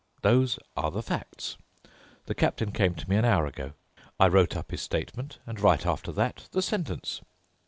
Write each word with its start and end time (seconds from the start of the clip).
Those 0.23 0.57
are 0.75 0.89
the 0.89 1.03
facts. 1.03 1.57
The 2.25 2.33
captain 2.33 2.71
came 2.71 2.95
to 2.95 3.07
me 3.07 3.17
an 3.17 3.23
hour 3.23 3.45
ago. 3.45 3.73
I 4.19 4.29
wrote 4.29 4.57
up 4.57 4.71
his 4.71 4.81
statement 4.81 5.37
and 5.45 5.59
right 5.61 5.85
after 5.85 6.11
that 6.13 6.47
the 6.53 6.63
sentence. 6.63 7.21